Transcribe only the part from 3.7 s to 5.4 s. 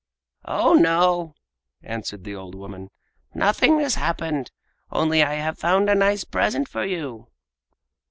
has happened, only I